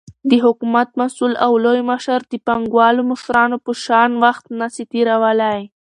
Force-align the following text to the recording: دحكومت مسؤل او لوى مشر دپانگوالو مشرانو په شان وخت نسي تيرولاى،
دحكومت 0.31 0.89
مسؤل 1.01 1.33
او 1.45 1.51
لوى 1.63 1.81
مشر 1.91 2.19
دپانگوالو 2.31 3.01
مشرانو 3.11 3.57
په 3.65 3.71
شان 3.83 4.11
وخت 4.23 4.45
نسي 4.59 4.83
تيرولاى، 4.91 5.61